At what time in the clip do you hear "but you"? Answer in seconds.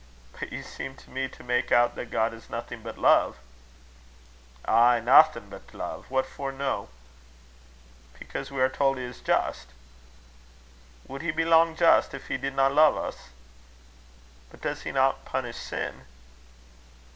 0.39-0.63